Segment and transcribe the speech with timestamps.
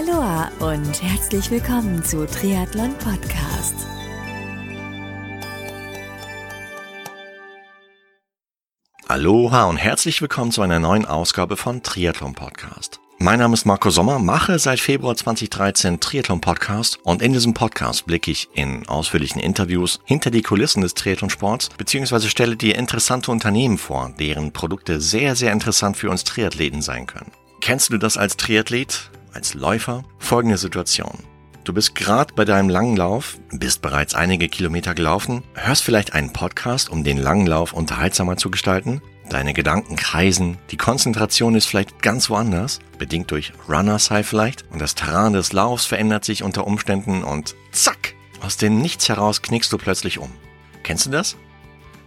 [0.00, 3.74] Aloha und herzlich willkommen zu Triathlon Podcast.
[9.08, 12.98] Aloha und herzlich willkommen zu einer neuen Ausgabe von Triathlon Podcast.
[13.18, 18.06] Mein Name ist Marco Sommer, mache seit Februar 2013 Triathlon Podcast und in diesem Podcast
[18.06, 23.76] blicke ich in ausführlichen Interviews hinter die Kulissen des Triathlonsports beziehungsweise stelle dir interessante Unternehmen
[23.76, 27.32] vor, deren Produkte sehr, sehr interessant für uns Triathleten sein können.
[27.60, 30.04] Kennst du das als Triathlet, als Läufer?
[30.18, 31.18] Folgende Situation.
[31.64, 36.32] Du bist gerade bei deinem langen Lauf, bist bereits einige Kilometer gelaufen, hörst vielleicht einen
[36.32, 42.02] Podcast, um den langen Lauf unterhaltsamer zu gestalten Deine Gedanken kreisen, die Konzentration ist vielleicht
[42.02, 46.66] ganz woanders, bedingt durch Runners High vielleicht, und das Terrain des Laufs verändert sich unter
[46.66, 50.32] Umständen und zack, aus dem Nichts heraus knickst du plötzlich um.
[50.82, 51.36] Kennst du das?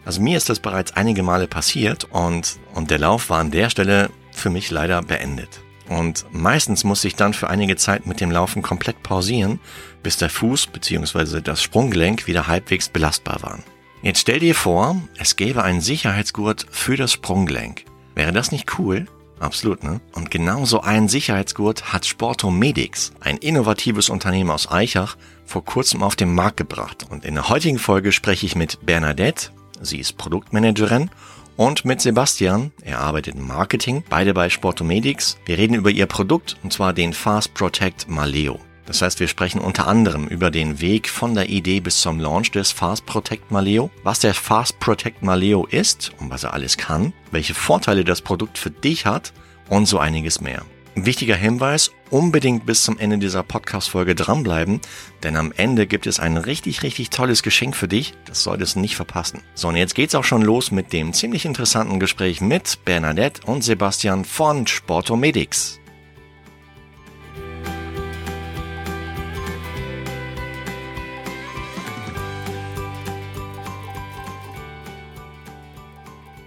[0.03, 3.69] Also mir ist das bereits einige Male passiert und, und der Lauf war an der
[3.69, 5.62] Stelle für mich leider beendet.
[5.89, 9.59] Und meistens muss ich dann für einige Zeit mit dem Laufen komplett pausieren,
[10.01, 11.41] bis der Fuß bzw.
[11.41, 13.63] das Sprunggelenk wieder halbwegs belastbar waren.
[14.01, 17.85] Jetzt stell dir vor, es gäbe einen Sicherheitsgurt für das Sprunggelenk.
[18.15, 19.07] Wäre das nicht cool?
[19.39, 19.99] Absolut, ne?
[20.13, 26.15] Und genau so einen Sicherheitsgurt hat Sportomedics, ein innovatives Unternehmen aus Eichach, vor kurzem auf
[26.15, 27.05] den Markt gebracht.
[27.09, 29.49] Und in der heutigen Folge spreche ich mit Bernadette,
[29.81, 31.09] sie ist Produktmanagerin,
[31.55, 35.37] und mit Sebastian, er arbeitet im Marketing, beide bei Sportomedics.
[35.45, 38.59] Wir reden über ihr Produkt, und zwar den Fast Protect Maleo.
[38.85, 42.51] Das heißt, wir sprechen unter anderem über den Weg von der Idee bis zum Launch
[42.51, 47.13] des Fast Protect Maleo, was der Fast Protect Maleo ist und was er alles kann,
[47.31, 49.31] welche Vorteile das Produkt für dich hat
[49.69, 50.63] und so einiges mehr.
[50.95, 54.79] Wichtiger Hinweis, unbedingt bis zum Ende dieser Podcast-Folge dranbleiben,
[55.23, 58.13] denn am Ende gibt es ein richtig, richtig tolles Geschenk für dich.
[58.25, 59.41] Das solltest du nicht verpassen.
[59.55, 63.63] So, und jetzt geht's auch schon los mit dem ziemlich interessanten Gespräch mit Bernadette und
[63.63, 65.79] Sebastian von Sportomedics.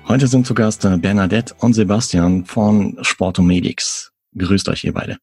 [0.07, 4.13] Heute sind zu Gast äh, Bernadette und Sebastian von Sportomedics.
[4.39, 5.17] Grüßt euch ihr beide.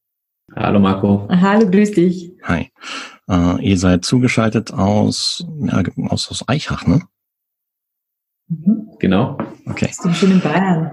[0.55, 1.27] Hallo Marco.
[1.29, 2.31] Hallo, grüß dich.
[2.43, 2.71] Hi.
[3.29, 7.01] Äh, ihr seid zugeschaltet aus, ja, aus, aus Eichach, ne?
[8.47, 8.89] Mhm.
[8.99, 9.37] Genau.
[9.65, 9.87] Okay.
[9.87, 10.91] Bist du schön in Bayern?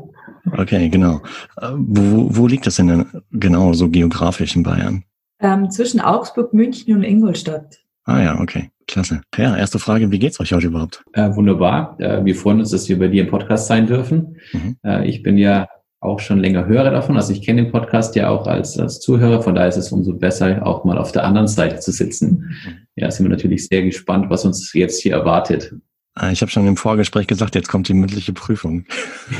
[0.57, 1.23] Okay, genau.
[1.57, 5.05] Äh, wo, wo liegt das denn genau so geografisch in Bayern?
[5.41, 7.79] Ähm, zwischen Augsburg, München und Ingolstadt.
[8.05, 8.71] Ah ja, okay.
[8.87, 9.23] Klasse.
[9.37, 11.05] Ja, erste Frage, wie geht's euch heute überhaupt?
[11.13, 11.97] Äh, wunderbar.
[12.01, 14.37] Äh, wir freuen uns, dass wir bei dir im Podcast sein dürfen.
[14.53, 14.77] Mhm.
[14.85, 15.69] Äh, ich bin ja
[16.01, 17.17] auch schon länger Hörer davon.
[17.17, 19.43] Also ich kenne den Podcast ja auch als, als Zuhörer.
[19.43, 22.55] Von daher ist es umso besser, auch mal auf der anderen Seite zu sitzen.
[22.97, 25.75] Ja, sind wir natürlich sehr gespannt, was uns jetzt hier erwartet.
[26.15, 28.85] Ah, ich habe schon im Vorgespräch gesagt, jetzt kommt die mündliche Prüfung.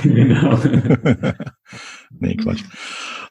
[0.03, 0.59] genau.
[2.11, 2.63] nee, Quatsch.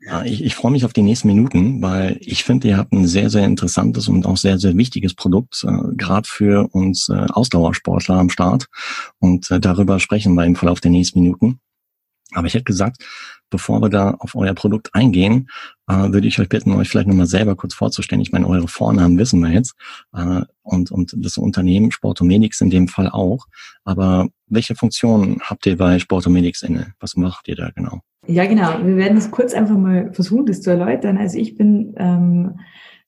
[0.10, 3.08] Ah, ich, ich freue mich auf die nächsten Minuten, weil ich finde, ihr habt ein
[3.08, 8.16] sehr, sehr interessantes und auch sehr, sehr wichtiges Produkt, äh, gerade für uns äh, Ausdauersportler
[8.16, 8.68] am Start.
[9.20, 11.60] Und äh, darüber sprechen wir im Verlauf der nächsten Minuten.
[12.34, 13.04] Aber ich hätte gesagt,
[13.50, 15.50] bevor wir da auf euer Produkt eingehen,
[15.88, 18.22] äh, würde ich euch bitten, euch vielleicht nochmal selber kurz vorzustellen.
[18.22, 19.76] Ich meine, eure Vornamen wissen wir jetzt
[20.14, 23.48] äh, und, und das Unternehmen Sportomedics in dem Fall auch.
[23.84, 26.94] Aber welche Funktionen habt ihr bei Sportomedics inne?
[27.00, 28.02] Was macht ihr da genau?
[28.28, 28.86] Ja, genau.
[28.86, 31.18] Wir werden es kurz einfach mal versuchen, das zu erläutern.
[31.18, 32.60] Also ich bin ähm,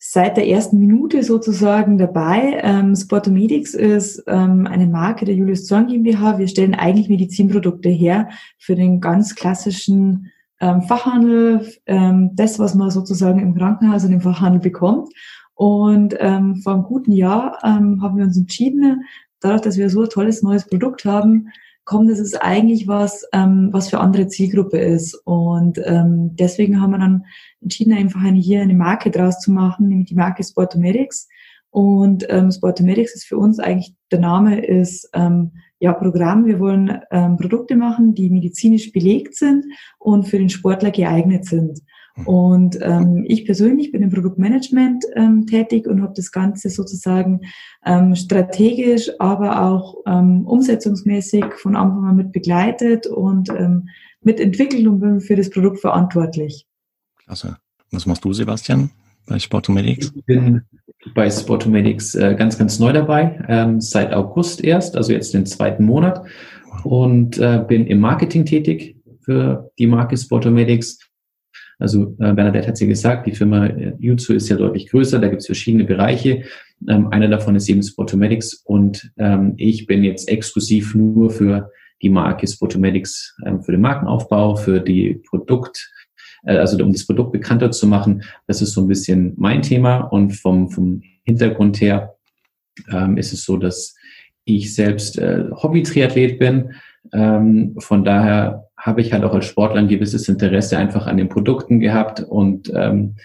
[0.03, 2.59] seit der ersten Minute sozusagen dabei.
[2.63, 6.39] Ähm, Sportomedics ist ähm, eine Marke der Julius Zorn GmbH.
[6.39, 12.89] Wir stellen eigentlich Medizinprodukte her für den ganz klassischen ähm, Fachhandel, ähm, das, was man
[12.89, 15.13] sozusagen im Krankenhaus und im Fachhandel bekommt.
[15.53, 19.03] Und ähm, vor einem guten Jahr ähm, haben wir uns entschieden,
[19.39, 21.50] dadurch, dass wir so ein tolles neues Produkt haben,
[21.86, 25.16] kommt, dass es eigentlich was, ähm, was für andere Zielgruppe ist.
[25.25, 27.25] Und ähm, deswegen haben wir dann
[27.62, 31.28] entschieden, einfach eine, hier eine Marke draus zu machen, nämlich die Marke Sportomedics.
[31.69, 36.46] Und ähm, Sportomedics ist für uns eigentlich, der Name ist ähm, ja Programm.
[36.46, 39.66] Wir wollen ähm, Produkte machen, die medizinisch belegt sind
[39.98, 41.80] und für den Sportler geeignet sind.
[42.25, 47.41] Und ähm, ich persönlich bin im Produktmanagement ähm, tätig und habe das Ganze sozusagen
[47.85, 53.89] ähm, strategisch, aber auch ähm, umsetzungsmäßig von Anfang an mit begleitet und ähm,
[54.21, 56.68] mitentwickelt und bin für das Produkt verantwortlich.
[57.25, 57.57] Klasse.
[57.91, 58.89] Was machst du, Sebastian,
[59.27, 60.13] bei Sportomedics?
[60.15, 60.62] Ich bin
[61.13, 65.83] bei Sportomedics äh, ganz, ganz neu dabei, ähm, seit August erst, also jetzt den zweiten
[65.83, 66.24] Monat
[66.83, 71.00] und äh, bin im Marketing tätig für die Marke Sportomedics
[71.81, 75.28] also äh, Bernadette hat sie gesagt, die Firma äh, Jutsu ist ja deutlich größer, da
[75.28, 76.44] gibt es verschiedene Bereiche.
[76.88, 82.10] Ähm, einer davon ist eben Spotomedics und ähm, ich bin jetzt exklusiv nur für die
[82.10, 85.92] Marke Spotomedics, ähm, für den Markenaufbau, für die Produkt
[86.44, 88.24] äh, also um das Produkt bekannter zu machen.
[88.48, 92.16] Das ist so ein bisschen mein Thema und vom, vom Hintergrund her
[92.92, 93.95] ähm, ist es so, dass
[94.45, 96.74] ich selbst äh, Hobby-Triathlet bin.
[97.13, 101.30] Ähm, von daher habe ich halt auch als Sportler ein gewisses Interesse einfach an den
[101.30, 103.16] Produkten gehabt und ähm,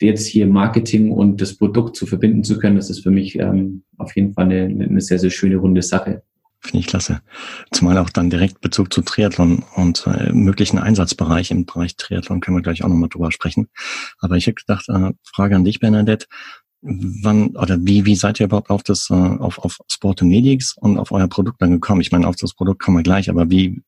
[0.00, 3.84] jetzt hier Marketing und das Produkt zu verbinden zu können, das ist für mich ähm,
[3.98, 6.22] auf jeden Fall eine, eine sehr, sehr schöne runde Sache.
[6.60, 7.22] Finde ich klasse.
[7.72, 12.56] Zumal auch dann direkt Bezug zu Triathlon und äh, möglichen Einsatzbereich im Bereich Triathlon können
[12.56, 13.68] wir gleich auch nochmal drüber sprechen.
[14.20, 16.26] Aber ich habe gedacht, äh, Frage an dich, Bernadette.
[16.80, 21.10] Wann oder wie, wie seid ihr überhaupt auf das, äh, auf, auf Sportomedics und auf
[21.10, 22.00] euer Produkt dann gekommen?
[22.00, 23.82] Ich meine, auf das Produkt kommen wir gleich, aber wie,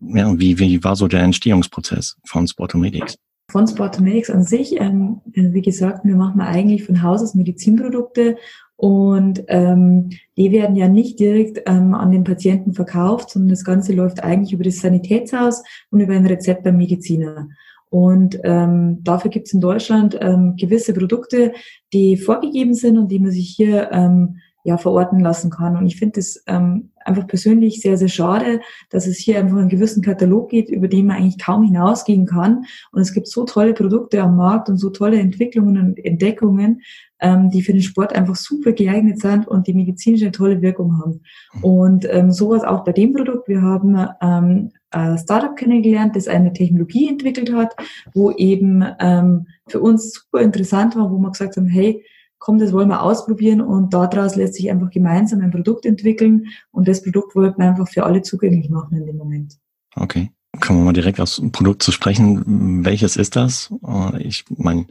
[0.00, 3.16] ja, wie, wie war so der Entstehungsprozess von Sportomedics?
[3.50, 8.36] Von Sportomedics an sich, ähm, wie gesagt, wir machen eigentlich von Haus aus Medizinprodukte
[8.76, 13.94] und ähm, die werden ja nicht direkt ähm, an den Patienten verkauft, sondern das Ganze
[13.94, 17.48] läuft eigentlich über das Sanitätshaus und über ein Rezept beim Mediziner.
[17.88, 21.52] Und ähm, dafür gibt es in Deutschland ähm, gewisse Produkte,
[21.92, 25.76] die vorgegeben sind und die man sich hier ähm, ja verorten lassen kann.
[25.76, 28.60] Und ich finde es ähm, einfach persönlich sehr, sehr schade,
[28.90, 32.64] dass es hier einfach einen gewissen Katalog gibt, über den man eigentlich kaum hinausgehen kann.
[32.90, 36.82] Und es gibt so tolle Produkte am Markt und so tolle Entwicklungen und Entdeckungen,
[37.20, 40.98] ähm, die für den Sport einfach super geeignet sind und die medizinisch eine tolle Wirkung
[40.98, 41.20] haben.
[41.62, 43.46] Und ähm, sowas auch bei dem Produkt.
[43.46, 47.76] Wir haben ähm, ein Startup kennengelernt, das eine Technologie entwickelt hat,
[48.14, 52.02] wo eben ähm, für uns super interessant war, wo wir gesagt haben, hey,
[52.38, 56.88] komm, das wollen wir ausprobieren und daraus lässt sich einfach gemeinsam ein Produkt entwickeln und
[56.88, 59.54] das Produkt wollten wir einfach für alle zugänglich machen in dem Moment.
[59.94, 60.30] Okay.
[60.60, 62.84] Kommen wir mal direkt aufs Produkt zu sprechen.
[62.84, 63.72] Welches ist das?
[63.86, 64.86] Äh, ich meine,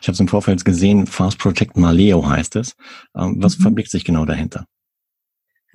[0.00, 2.76] ich habe es im Vorfeld gesehen, Fast Protect Maleo heißt es.
[3.16, 3.62] Ähm, was mhm.
[3.62, 4.66] verbirgt sich genau dahinter?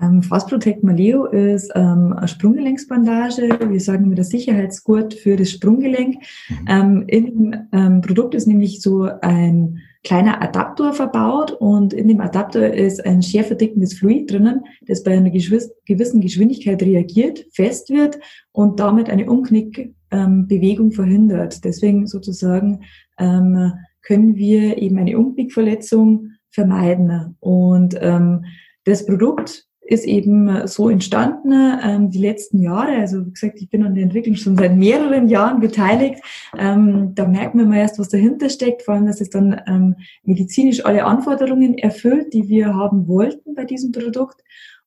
[0.02, 3.60] Ähm, Fast Protect Maleo ist ähm, eine Sprunggelenksbandage.
[3.70, 6.18] Wir sagen immer der Sicherheitsgurt für das Sprunggelenk.
[6.50, 6.66] Mhm.
[6.68, 12.74] Ähm, Im ähm, Produkt ist nämlich so ein kleiner Adapter verbaut und in dem Adapter
[12.74, 18.18] ist ein schärferdickendes Fluid drinnen, das bei einer gewissen Geschwindigkeit reagiert, fest wird
[18.54, 21.66] und damit eine Umknickbewegung ähm, verhindert.
[21.66, 22.84] Deswegen sozusagen
[23.20, 27.36] ähm, können wir eben eine Umknickverletzung vermeiden.
[27.42, 28.46] Und ähm,
[28.86, 31.54] das Produkt ist eben so entstanden
[31.84, 32.98] ähm, die letzten Jahre.
[32.98, 36.22] Also wie gesagt, ich bin an der Entwicklung schon seit mehreren Jahren beteiligt.
[36.58, 39.96] Ähm, da merkt man mal erst, was dahinter steckt, vor allem, dass es dann ähm,
[40.24, 44.44] medizinisch alle Anforderungen erfüllt, die wir haben wollten bei diesem Produkt.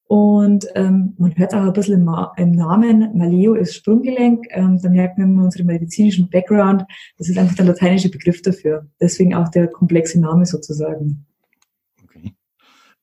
[0.06, 4.88] Und ähm, man hört auch ein bisschen im, im Namen, Maleo ist Sprunggelenk, ähm, da
[4.88, 6.84] merkt man unseren medizinischen Background,
[7.16, 8.88] das ist einfach der lateinische Begriff dafür.
[9.00, 11.26] Deswegen auch der komplexe Name sozusagen.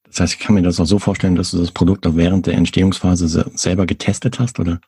[0.10, 2.48] Das heißt, ich kann mir das auch so vorstellen, dass du das Produkt auch während
[2.48, 4.80] der Entstehungsphase selber getestet hast, oder?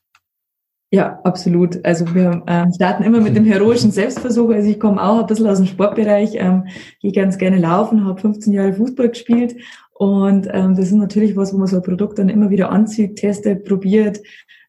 [0.91, 1.85] Ja, absolut.
[1.85, 4.49] Also wir ähm, starten immer mit dem heroischen Selbstversuch.
[4.49, 6.65] Also ich komme auch ein bisschen aus dem Sportbereich, ähm,
[6.99, 9.55] gehe ganz gerne laufen, habe 15 Jahre Fußball gespielt
[9.99, 13.17] und ähm, das ist natürlich was, wo man so ein Produkt dann immer wieder anzieht,
[13.17, 14.19] testet, probiert,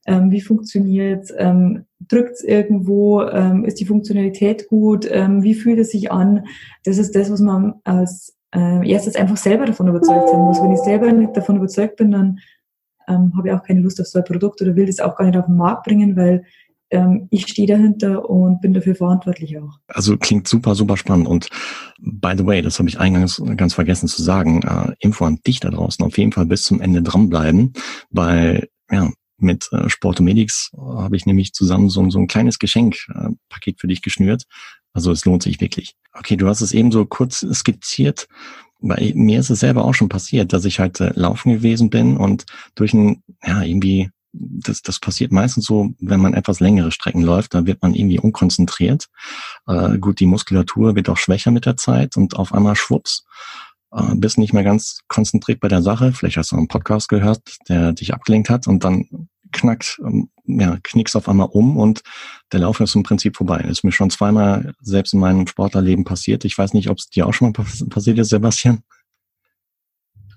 [0.04, 5.78] ähm, wie funktioniert ähm, drückt es irgendwo, ähm, ist die Funktionalität gut, ähm, wie fühlt
[5.78, 6.46] es sich an.
[6.84, 10.62] Das ist das, was man als äh, erstens einfach selber davon überzeugt sein muss.
[10.62, 12.38] Wenn ich selber nicht davon überzeugt bin, dann
[13.08, 15.26] ähm, habe ich auch keine Lust auf so ein Produkt oder will das auch gar
[15.26, 16.44] nicht auf den Markt bringen, weil
[16.90, 19.78] ähm, ich stehe dahinter und bin dafür verantwortlich auch.
[19.86, 21.28] Also klingt super, super spannend.
[21.28, 21.48] Und
[22.00, 25.60] by the way, das habe ich eingangs ganz vergessen zu sagen, äh, Info an dich
[25.60, 27.72] da draußen, auf jeden Fall bis zum Ende dranbleiben,
[28.10, 29.08] weil ja,
[29.38, 34.02] mit äh, Sportomedics habe ich nämlich zusammen so, so ein kleines Geschenkpaket äh, für dich
[34.02, 34.44] geschnürt.
[34.92, 35.94] Also es lohnt sich wirklich.
[36.12, 38.28] Okay, du hast es eben so kurz skizziert.
[38.80, 42.16] Bei mir ist es selber auch schon passiert, dass ich halt äh, laufen gewesen bin
[42.16, 47.22] und durch ein, ja, irgendwie, das, das passiert meistens so, wenn man etwas längere Strecken
[47.22, 49.08] läuft, da wird man irgendwie unkonzentriert.
[49.66, 53.24] Äh, gut, die Muskulatur wird auch schwächer mit der Zeit und auf einmal schwupps,
[53.92, 56.12] äh, bist nicht mehr ganz konzentriert bei der Sache.
[56.12, 60.78] Vielleicht hast du einen Podcast gehört, der dich abgelenkt hat und dann knackt, ähm, ja,
[60.82, 62.02] knickst auf einmal um und
[62.52, 63.58] der Lauf ist im Prinzip vorbei.
[63.62, 66.44] Das ist mir schon zweimal selbst in meinem Sportlerleben passiert.
[66.44, 68.82] Ich weiß nicht, ob es dir auch schon mal passiert ist, Sebastian.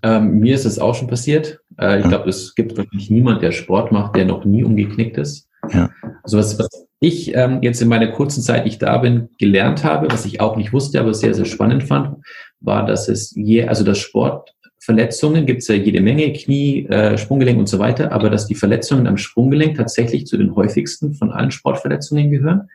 [0.04, 1.60] Ähm, mir ist es auch schon passiert.
[1.80, 2.10] Äh, ich ja.
[2.10, 5.48] glaube, es gibt wirklich niemand, der Sport macht, der noch nie umgeknickt ist.
[5.72, 5.90] Ja.
[6.24, 10.08] Also was, was ich ähm, jetzt in meiner kurzen Zeit, ich da bin, gelernt habe,
[10.12, 12.18] was ich auch nicht wusste, aber sehr, sehr spannend fand,
[12.60, 14.53] war, dass es je, also das Sport
[14.84, 18.56] Verletzungen gibt es ja jede Menge, Knie, äh, Sprunggelenk und so weiter, aber dass die
[18.56, 22.70] Verletzungen am Sprunggelenk tatsächlich zu den häufigsten von allen Sportverletzungen gehören.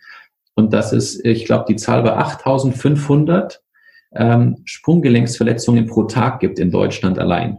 [0.54, 3.60] Und das ist, ich glaube, die Zahl war 8500
[4.14, 7.58] ähm, Sprunggelenksverletzungen pro Tag gibt in Deutschland allein.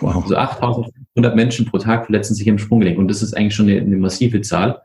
[0.00, 0.22] Wow.
[0.22, 3.80] Also 8500 Menschen pro Tag verletzen sich im Sprunggelenk und das ist eigentlich schon eine,
[3.80, 4.80] eine massive Zahl.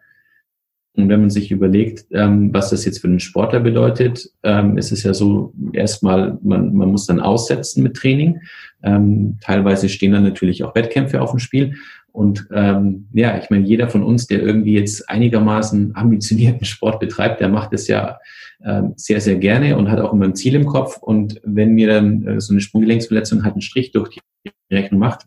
[0.95, 4.91] Und wenn man sich überlegt, ähm, was das jetzt für den Sportler bedeutet, ähm, ist
[4.91, 8.41] es ja so, erstmal, man, man muss dann aussetzen mit Training.
[8.83, 11.75] Ähm, teilweise stehen dann natürlich auch Wettkämpfe auf dem Spiel.
[12.11, 17.41] Und ähm, ja, ich meine, jeder von uns, der irgendwie jetzt einigermaßen ambitionierten Sport betreibt,
[17.41, 18.19] der macht es ja
[18.63, 20.97] ähm, sehr, sehr gerne und hat auch immer ein Ziel im Kopf.
[20.97, 24.09] Und wenn mir dann äh, so eine Sprunggelenksverletzung halt einen Strich durch
[24.45, 25.25] die Rechnung macht,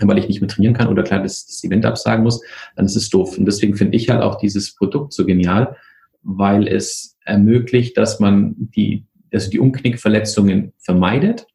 [0.00, 2.42] weil ich nicht mehr trainieren kann oder klar das, das Event absagen muss,
[2.76, 3.38] dann ist es doof.
[3.38, 5.76] Und deswegen finde ich halt auch dieses Produkt so genial,
[6.22, 11.46] weil es ermöglicht, dass man die, also die Umknickverletzungen vermeidet,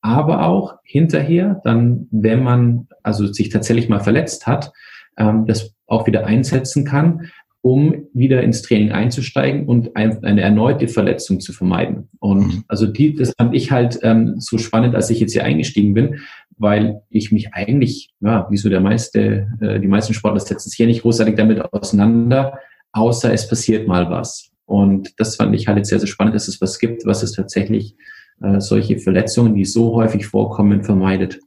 [0.00, 4.72] aber auch hinterher dann, wenn man also sich tatsächlich mal verletzt hat,
[5.16, 7.30] ähm, das auch wieder einsetzen kann,
[7.66, 12.08] um wieder ins Training einzusteigen und ein, eine erneute Verletzung zu vermeiden.
[12.20, 12.64] Und mhm.
[12.68, 16.20] also die, das fand ich halt ähm, so spannend, als ich jetzt hier eingestiegen bin,
[16.58, 20.76] weil ich mich eigentlich, ja, wie so der meiste, äh, die meisten Sportler setzen sich
[20.76, 22.56] hier nicht großartig damit auseinander,
[22.92, 24.52] außer es passiert mal was.
[24.64, 27.32] Und das fand ich halt jetzt sehr, sehr spannend, dass es was gibt, was es
[27.32, 27.96] tatsächlich
[28.42, 31.40] äh, solche Verletzungen, die so häufig vorkommen, vermeidet.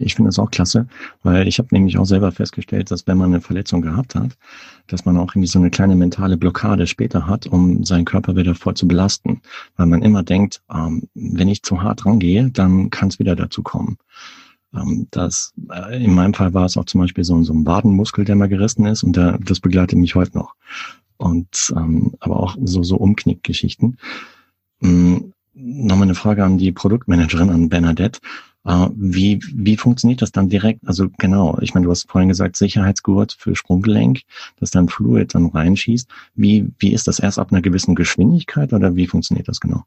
[0.00, 0.86] Ich finde das auch klasse,
[1.22, 4.36] weil ich habe nämlich auch selber festgestellt, dass wenn man eine Verletzung gehabt hat,
[4.86, 8.54] dass man auch irgendwie so eine kleine mentale Blockade später hat, um seinen Körper wieder
[8.54, 9.40] voll zu belasten.
[9.76, 13.62] Weil man immer denkt, ähm, wenn ich zu hart rangehe, dann kann es wieder dazu
[13.62, 13.98] kommen.
[14.74, 18.24] Ähm, das, äh, in meinem Fall war es auch zum Beispiel so, so ein Wadenmuskel,
[18.24, 20.54] der mal gerissen ist und der, das begleitet mich heute noch.
[21.16, 23.98] Und ähm, aber auch so, so Umknickgeschichten.
[24.82, 28.20] Ähm, Nochmal eine Frage an die Produktmanagerin, an Bernadette.
[28.68, 30.86] Uh, wie, wie funktioniert das dann direkt?
[30.86, 34.20] Also genau, ich meine, du hast vorhin gesagt, Sicherheitsgurt für Sprunggelenk,
[34.60, 36.06] dass dann Fluid dann reinschießt.
[36.34, 39.84] Wie, wie ist das erst ab einer gewissen Geschwindigkeit oder wie funktioniert das genau?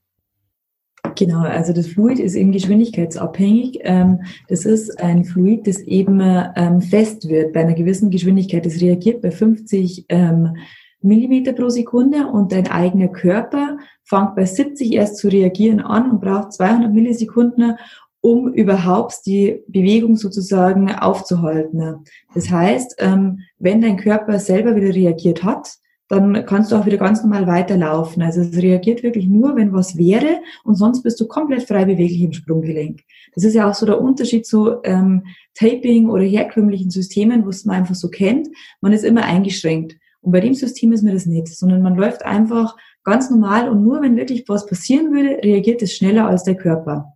[1.16, 3.80] Genau, also das Fluid ist eben geschwindigkeitsabhängig.
[3.82, 8.66] Ähm, das ist ein Fluid, das eben ähm, fest wird bei einer gewissen Geschwindigkeit.
[8.66, 10.56] Das reagiert bei 50 ähm,
[11.02, 16.22] Millimeter pro Sekunde und dein eigener Körper fängt bei 70 erst zu reagieren an und
[16.22, 17.76] braucht 200 Millisekunden,
[18.22, 22.06] um überhaupt die Bewegung sozusagen aufzuhalten.
[22.34, 25.76] Das heißt, ähm, wenn dein Körper selber wieder reagiert hat,
[26.08, 28.22] dann kannst du auch wieder ganz normal weiterlaufen.
[28.22, 32.22] Also es reagiert wirklich nur, wenn was wäre und sonst bist du komplett frei beweglich
[32.22, 33.00] im Sprunggelenk.
[33.34, 35.24] Das ist ja auch so der Unterschied zu ähm,
[35.56, 38.50] Taping oder herkömmlichen Systemen, was man einfach so kennt.
[38.82, 39.96] Man ist immer eingeschränkt.
[40.20, 43.82] Und bei dem System ist mir das nicht, sondern man läuft einfach ganz normal und
[43.82, 47.14] nur wenn wirklich was passieren würde, reagiert es schneller als der Körper.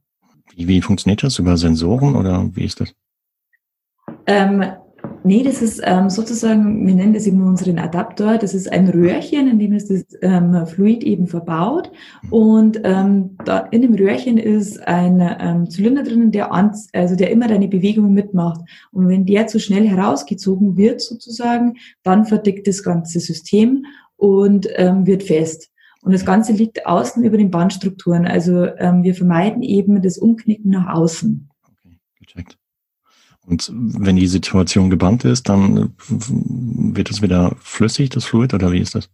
[0.55, 1.37] Wie, wie funktioniert das?
[1.39, 2.93] Über Sensoren oder wie ist das?
[4.25, 4.63] Ähm,
[5.23, 8.37] nee, das ist ähm, sozusagen, wir nennen das eben unseren Adapter.
[8.37, 11.91] Das ist ein Röhrchen, in dem ist das ähm, Fluid eben verbaut.
[12.29, 17.47] Und ähm, da in dem Röhrchen ist ein ähm, Zylinder drinnen, der, also der immer
[17.47, 18.61] deine Bewegungen mitmacht.
[18.91, 23.85] Und wenn der zu schnell herausgezogen wird, sozusagen, dann verdickt das ganze System
[24.15, 25.69] und ähm, wird fest.
[26.05, 28.27] Und das Ganze liegt außen über den Bandstrukturen.
[28.27, 31.49] Also ähm, wir vermeiden eben das Umknicken nach außen.
[31.63, 32.57] Okay, gecheckt.
[33.47, 38.79] Und wenn die Situation gebannt ist, dann wird es wieder flüssig, das Fluid, oder wie
[38.79, 39.09] ist das?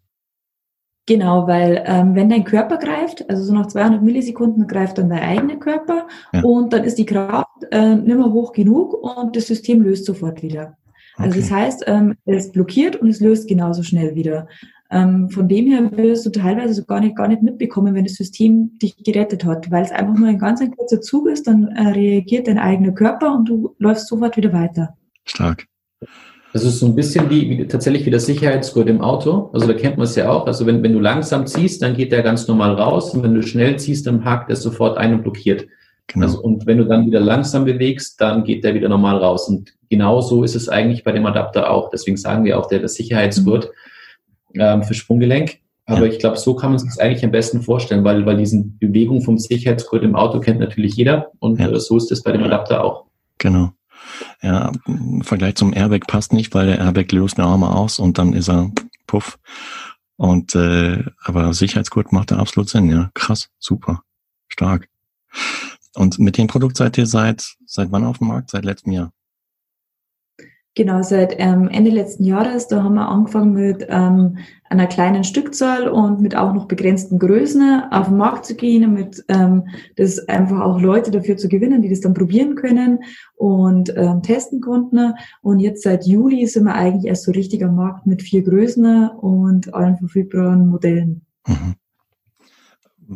[1.05, 5.23] Genau, weil ähm, wenn dein Körper greift, also so nach 200 Millisekunden greift dann dein
[5.23, 6.43] eigener Körper ja.
[6.43, 10.43] und dann ist die Kraft äh, nicht mehr hoch genug und das System löst sofort
[10.43, 10.77] wieder.
[11.17, 11.39] Also okay.
[11.39, 14.47] das heißt, ähm, es blockiert und es löst genauso schnell wieder.
[14.93, 18.15] Ähm, von dem her wirst du teilweise so gar nicht, gar nicht mitbekommen, wenn das
[18.15, 21.67] System dich gerettet hat, weil es einfach nur ein ganz ein kurzer Zug ist, dann
[21.69, 24.97] äh, reagiert dein eigener Körper und du läufst sofort wieder weiter.
[25.23, 25.65] Stark.
[26.51, 29.49] Das ist so ein bisschen wie, wie tatsächlich wie das Sicherheitsgurt im Auto.
[29.53, 30.45] Also da kennt man es ja auch.
[30.45, 33.13] Also wenn, wenn du langsam ziehst, dann geht der ganz normal raus.
[33.13, 35.67] Und wenn du schnell ziehst, dann hakt er sofort ein und blockiert.
[36.07, 36.25] Genau.
[36.25, 39.47] Also, und wenn du dann wieder langsam bewegst, dann geht der wieder normal raus.
[39.47, 41.89] Und genauso ist es eigentlich bei dem Adapter auch.
[41.89, 43.67] Deswegen sagen wir auch, der das Sicherheitsgurt.
[43.67, 43.90] Mhm
[44.55, 45.59] ähm, für Sprunggelenk.
[45.85, 46.11] Aber ja.
[46.13, 49.21] ich glaube, so kann man sich das eigentlich am besten vorstellen, weil, weil diesen Bewegung
[49.21, 51.69] vom Sicherheitsgurt im Auto kennt natürlich jeder und ja.
[51.69, 53.05] äh, so ist es bei dem Adapter auch.
[53.37, 53.73] Genau.
[54.41, 58.17] Ja, im Vergleich zum Airbag passt nicht, weil der Airbag löst eine Arme aus und
[58.17, 58.71] dann ist er
[59.07, 59.39] puff.
[60.17, 63.09] Und äh, aber Sicherheitsgurt macht da absolut Sinn, ja.
[63.13, 64.03] Krass, super,
[64.47, 64.87] stark.
[65.95, 68.51] Und mit dem Produkt seid ihr seit seit wann auf dem Markt?
[68.51, 69.11] Seit letztem Jahr?
[70.73, 74.37] Genau, seit ähm, Ende letzten Jahres, da haben wir angefangen mit ähm,
[74.69, 79.21] einer kleinen Stückzahl und mit auch noch begrenzten Größen auf den Markt zu gehen, damit
[79.27, 82.99] ähm, das einfach auch Leute dafür zu gewinnen, die das dann probieren können
[83.35, 85.13] und ähm, testen konnten.
[85.41, 89.09] Und jetzt seit Juli sind wir eigentlich erst so richtig am Markt mit vier Größen
[89.09, 91.25] und allen verfügbaren Modellen.
[91.45, 91.75] Mhm.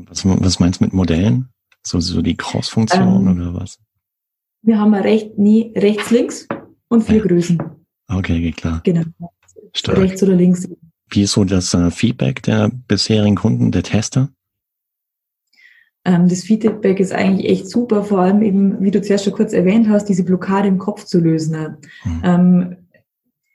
[0.09, 1.47] Was, was meinst du mit Modellen?
[1.83, 3.79] So, so die Cross-Funktion ähm, oder was?
[4.61, 6.47] Wir haben recht, nie rechts, links
[6.95, 7.23] und vier ja.
[7.23, 7.61] Größen.
[8.07, 8.81] Okay, klar.
[8.83, 9.03] Genau.
[9.73, 9.97] Stark.
[9.97, 10.67] rechts oder links.
[11.09, 14.29] Wie ist so das äh, Feedback der bisherigen Kunden, der Tester?
[16.05, 19.53] Ähm, das Feedback ist eigentlich echt super, vor allem eben, wie du zuerst schon kurz
[19.53, 21.77] erwähnt hast, diese Blockade im Kopf zu lösen.
[22.03, 22.21] Mhm.
[22.23, 22.75] Ähm,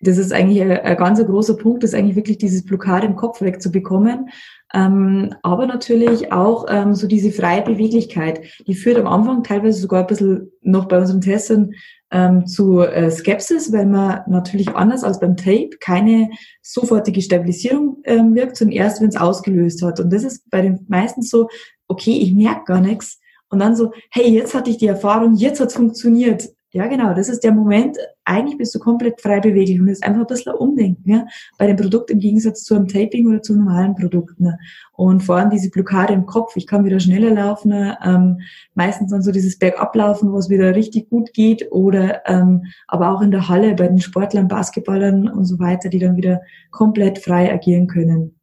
[0.02, 3.40] das ist eigentlich ein, ein ganz großer Punkt, ist eigentlich wirklich dieses Blockade im Kopf
[3.40, 4.30] wegzubekommen.
[4.72, 10.00] Ähm, aber natürlich auch ähm, so diese freie Beweglichkeit, die führt am Anfang teilweise sogar
[10.02, 11.72] ein bisschen noch bei unseren Testern
[12.10, 16.30] ähm, zu äh, Skepsis, weil man natürlich anders als beim Tape keine
[16.62, 20.00] sofortige Stabilisierung ähm, wirkt, sondern erst, wenn es ausgelöst hat.
[20.00, 21.48] Und das ist bei den meisten so,
[21.88, 23.20] okay, ich merke gar nichts.
[23.48, 26.48] Und dann so, hey, jetzt hatte ich die Erfahrung, jetzt hat's funktioniert.
[26.72, 27.96] Ja, genau, das ist der Moment.
[28.24, 31.26] Eigentlich bist du komplett frei beweglich und das ist einfach ein bisschen ein Umdenken ja,
[31.58, 34.44] bei dem Produkt im Gegensatz zu einem Taping oder zu normalen Produkten.
[34.44, 34.58] Ne?
[34.92, 37.98] Und vor allem diese Blockade im Kopf, ich kann wieder schneller laufen, ne?
[38.04, 38.38] ähm,
[38.74, 43.20] meistens dann so dieses Bergablaufen, wo es wieder richtig gut geht oder ähm, aber auch
[43.20, 47.52] in der Halle bei den Sportlern, Basketballern und so weiter, die dann wieder komplett frei
[47.52, 48.38] agieren können.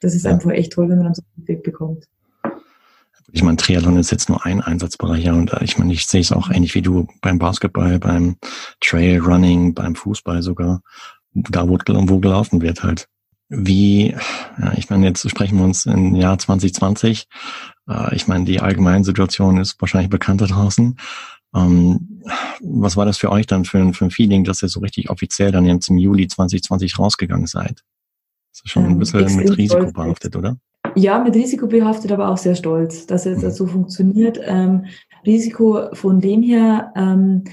[0.00, 0.30] Das ist ja.
[0.30, 2.06] einfach echt toll, wenn man dann so Feedback bekommt
[3.44, 6.32] meine, Triathlon ist jetzt nur ein Einsatzbereich, ja, und äh, ich meine, ich sehe es
[6.32, 8.36] auch ähnlich wie du beim Basketball, beim
[8.80, 10.82] Trailrunning, beim Fußball sogar,
[11.32, 13.08] da wo, wo gelaufen wird halt.
[13.48, 14.16] Wie,
[14.58, 17.26] ja, ich meine, jetzt sprechen wir uns im Jahr 2020.
[17.88, 20.96] Äh, ich meine, die allgemeine Situation ist wahrscheinlich bekannter draußen.
[21.54, 22.22] Ähm,
[22.60, 25.10] was war das für euch dann für ein, für ein Feeling, dass ihr so richtig
[25.10, 27.82] offiziell dann jetzt im Juli 2020 rausgegangen seid?
[28.52, 30.56] Das ist schon ein ähm, bisschen mit Risiko behaftet, oder?
[30.94, 33.50] Ja, mit Risiko behaftet, aber auch sehr stolz, dass es mhm.
[33.50, 34.40] so funktioniert.
[34.44, 34.86] Ähm,
[35.26, 37.44] Risiko von dem her ähm,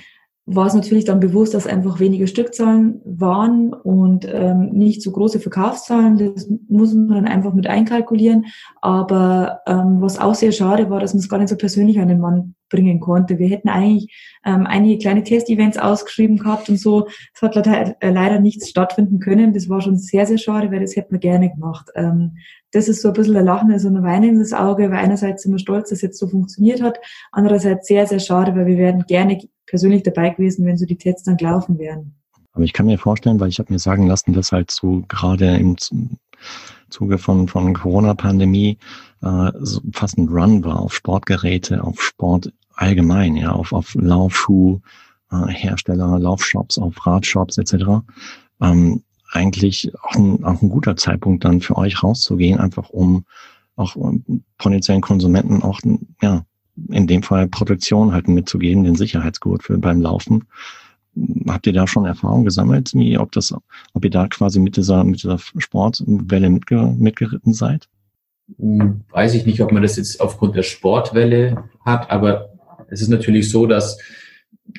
[0.45, 5.39] war es natürlich dann bewusst, dass einfach weniger Stückzahlen waren und ähm, nicht so große
[5.39, 6.17] Verkaufszahlen.
[6.17, 8.45] Das muss man dann einfach mit einkalkulieren.
[8.81, 12.07] Aber ähm, was auch sehr schade war, dass man es gar nicht so persönlich an
[12.07, 13.37] den Mann bringen konnte.
[13.37, 17.07] Wir hätten eigentlich ähm, einige kleine Testevents ausgeschrieben gehabt und so.
[17.35, 19.53] Es hat leider, äh, leider nichts stattfinden können.
[19.53, 21.89] Das war schon sehr, sehr schade, weil das hätten wir gerne gemacht.
[21.95, 22.37] Ähm,
[22.71, 25.59] das ist so ein bisschen ein lachendes und ein weinendes Auge, weil einerseits sind wir
[25.59, 26.99] stolz, dass es jetzt so funktioniert hat,
[27.31, 29.37] andererseits sehr, sehr schade, weil wir wären gerne
[29.71, 32.13] persönlich dabei gewesen, wenn so die Tests dann gelaufen wären.
[32.51, 35.55] Aber ich kann mir vorstellen, weil ich habe mir sagen lassen, dass halt so gerade
[35.55, 35.77] im
[36.89, 38.77] Zuge von, von Corona-Pandemie
[39.21, 44.81] äh, so fast ein Run war auf Sportgeräte, auf Sport allgemein, ja, auf, auf Laufschuh,
[45.31, 48.03] äh, Laufshops, auf Radshops etc.
[48.59, 53.23] Ähm, eigentlich auch ein, auch ein guter Zeitpunkt dann für euch rauszugehen, einfach um
[53.77, 55.79] auch um potenziellen Konsumenten auch
[56.21, 56.43] ja
[56.89, 60.45] in dem Fall Protektion halt mitzugeben, den Sicherheitsgurt für beim Laufen.
[61.47, 63.53] Habt ihr da schon Erfahrung gesammelt, wie, ob das,
[63.93, 67.89] ob ihr da quasi mit dieser, mit dieser Sportwelle mitge, mitgeritten seid?
[68.57, 72.49] Weiß ich nicht, ob man das jetzt aufgrund der Sportwelle hat, aber
[72.89, 73.97] es ist natürlich so, dass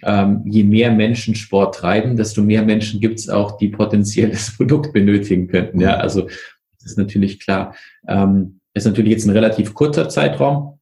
[0.02, 4.52] ähm, je mehr Menschen Sport treiben, desto mehr Menschen gibt es auch, die potenziell das
[4.56, 5.80] Produkt benötigen könnten.
[5.80, 7.74] Ja, also das ist natürlich klar.
[8.08, 10.78] Ähm, ist natürlich jetzt ein relativ kurzer Zeitraum,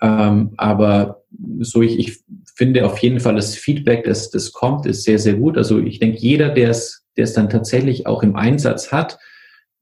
[0.00, 1.22] ähm, aber
[1.60, 2.18] so ich, ich
[2.54, 5.56] finde auf jeden Fall das Feedback, das, das kommt, ist sehr, sehr gut.
[5.56, 9.18] Also ich denke, jeder, der es, der es dann tatsächlich auch im Einsatz hat,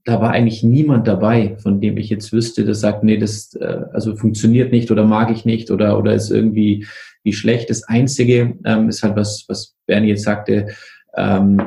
[0.04, 3.80] da war eigentlich niemand dabei, von dem ich jetzt wüsste, das sagt, nee, das äh,
[3.92, 6.86] also funktioniert nicht oder mag ich nicht oder oder ist irgendwie
[7.24, 7.68] wie schlecht.
[7.68, 10.68] Das Einzige ähm, ist halt was, was Bernie jetzt sagte,
[11.16, 11.60] ähm,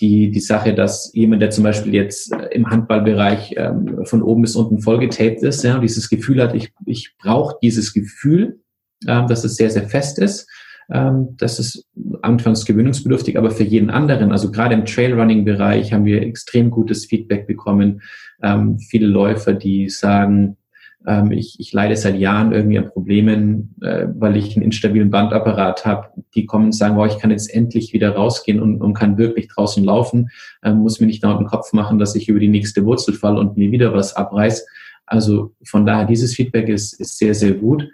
[0.00, 4.42] die, die Sache, dass jemand, der zum Beispiel jetzt äh, im Handballbereich ähm, von oben
[4.42, 8.60] bis unten vollgetaped ist, ja, und dieses Gefühl hat, ich, ich brauche dieses Gefühl,
[9.06, 10.48] ähm, dass es sehr, sehr fest ist.
[10.90, 11.86] Ähm, das ist
[12.22, 17.46] anfangs gewöhnungsbedürftig, aber für jeden anderen, also gerade im Trailrunning-Bereich haben wir extrem gutes Feedback
[17.46, 18.02] bekommen.
[18.42, 20.56] Ähm, viele Läufer, die sagen,
[21.06, 25.84] ähm, ich, ich leide seit Jahren irgendwie an Problemen, äh, weil ich einen instabilen Bandapparat
[25.84, 26.08] habe.
[26.34, 29.48] Die kommen und sagen, wow, ich kann jetzt endlich wieder rausgehen und, und kann wirklich
[29.48, 30.30] draußen laufen,
[30.62, 33.40] ähm, muss mir nicht dauernd den Kopf machen, dass ich über die nächste Wurzel falle
[33.40, 34.66] und mir wieder was abreiß.
[35.06, 37.88] Also von daher, dieses Feedback ist, ist sehr, sehr gut.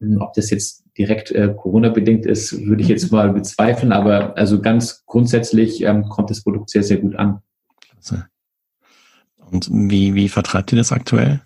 [0.00, 4.60] Hm, ob das jetzt direkt äh, Corona-bedingt ist, würde ich jetzt mal bezweifeln, aber also
[4.60, 7.40] ganz grundsätzlich ähm, kommt das Produkt sehr, sehr gut an.
[9.50, 11.40] Und wie, wie vertreibt ihr das aktuell?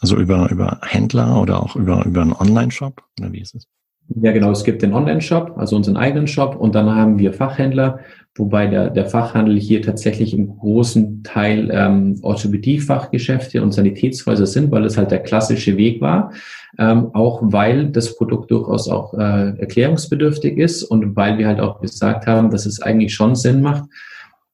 [0.00, 3.02] Also über, über Händler oder auch über, über einen Online-Shop?
[3.18, 3.66] Oder wie ist es?
[4.14, 4.52] Ja, genau.
[4.52, 7.98] Es gibt den Online-Shop, also unseren eigenen Shop, und dann haben wir Fachhändler,
[8.36, 14.84] wobei der, der Fachhandel hier tatsächlich im großen Teil ähm, Orthopädie-Fachgeschäfte und Sanitätshäuser sind, weil
[14.84, 16.32] es halt der klassische Weg war.
[16.78, 21.80] Ähm, auch weil das Produkt durchaus auch äh, erklärungsbedürftig ist und weil wir halt auch
[21.80, 23.84] gesagt haben, dass es eigentlich schon Sinn macht,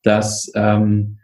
[0.03, 1.19] dass ähm,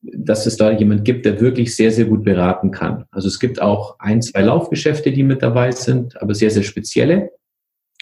[0.00, 3.04] dass es da jemand gibt, der wirklich sehr, sehr gut beraten kann.
[3.10, 7.30] Also es gibt auch ein, zwei Laufgeschäfte, die mit dabei sind, aber sehr, sehr spezielle.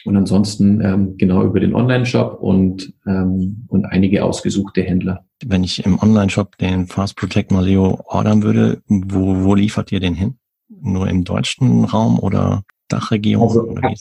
[0.05, 5.25] Und ansonsten ähm, genau über den Online-Shop und, ähm, und einige ausgesuchte Händler.
[5.45, 10.15] Wenn ich im Online-Shop den Fast Protect Maleo ordern würde, wo, wo liefert ihr den
[10.15, 10.37] hin?
[10.69, 13.43] Nur im deutschen Raum oder Dachregion?
[13.43, 13.95] Also, oder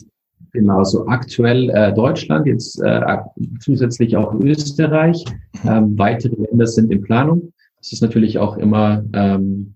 [0.51, 3.01] genau, so aktuell äh, Deutschland, jetzt äh,
[3.59, 5.23] zusätzlich auch Österreich.
[5.63, 5.69] Mhm.
[5.69, 7.51] Ähm, weitere Länder sind in Planung.
[7.85, 9.75] Das ist natürlich auch immer ähm,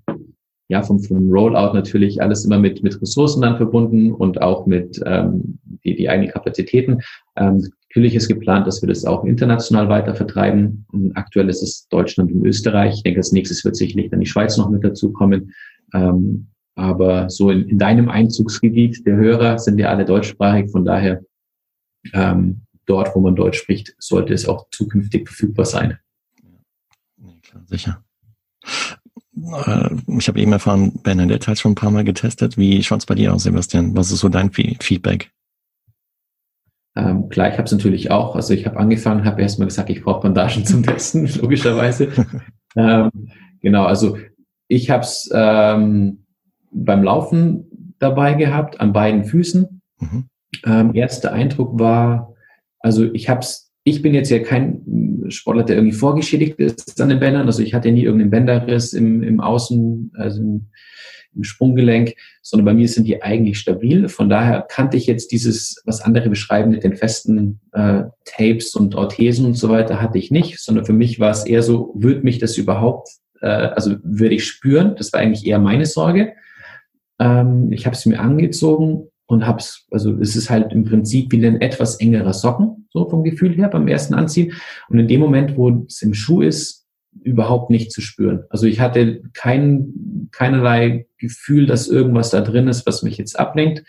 [0.67, 4.99] ja, vom, vom Rollout natürlich alles immer mit, mit Ressourcen dann verbunden und auch mit
[5.05, 7.01] ähm, die, die eigenen Kapazitäten.
[7.35, 10.87] Ähm, natürlich ist geplant, dass wir das auch international weiter vertreiben.
[10.91, 12.95] Und aktuell ist es Deutschland und Österreich.
[12.95, 15.53] Ich denke, als nächstes wird sicherlich dann die Schweiz noch mit dazukommen.
[15.93, 20.71] Ähm, aber so in, in deinem Einzugsgebiet der Hörer sind ja alle deutschsprachig.
[20.71, 21.21] Von daher
[22.13, 25.99] ähm, dort, wo man Deutsch spricht, sollte es auch zukünftig verfügbar sein.
[27.65, 28.03] Sicher.
[29.35, 32.57] Äh, ich habe eben erfahren, Bernadette hat schon ein paar Mal getestet.
[32.57, 33.95] Wie schaut es bei dir aus, Sebastian?
[33.95, 35.31] Was ist so dein Feedback?
[36.95, 38.35] Ähm, klar, ich habe es natürlich auch.
[38.35, 42.09] Also ich habe angefangen, habe erstmal gesagt, ich brauche Bandagen zum Testen, logischerweise.
[42.75, 43.11] ähm,
[43.61, 44.17] genau, also
[44.67, 46.25] ich habe es ähm,
[46.71, 49.81] beim Laufen dabei gehabt, an beiden Füßen.
[49.99, 50.29] Mhm.
[50.65, 52.33] Ähm, erster Eindruck war,
[52.79, 54.81] also ich habe es ich bin jetzt ja kein
[55.31, 57.47] Sportler, der irgendwie vorgeschädigt ist an den Bändern.
[57.47, 60.67] Also ich hatte nie irgendeinen Bänderriss im, im Außen, also im,
[61.35, 64.09] im Sprunggelenk, sondern bei mir sind die eigentlich stabil.
[64.09, 68.95] Von daher kannte ich jetzt dieses, was andere beschreiben mit den festen äh, Tapes und
[68.95, 72.21] Orthesen und so weiter, hatte ich nicht, sondern für mich war es eher so, würde
[72.21, 73.09] mich das überhaupt,
[73.41, 74.95] äh, also würde ich spüren?
[74.97, 76.33] Das war eigentlich eher meine Sorge.
[77.19, 81.45] Ähm, ich habe es mir angezogen und hab's, also es ist halt im Prinzip wie
[81.45, 84.53] ein etwas engerer Socken, so vom Gefühl her beim ersten Anziehen.
[84.89, 86.87] Und in dem Moment, wo es im Schuh ist,
[87.21, 88.45] überhaupt nicht zu spüren.
[88.49, 93.83] Also ich hatte kein, keinerlei Gefühl, dass irgendwas da drin ist, was mich jetzt ablenkt.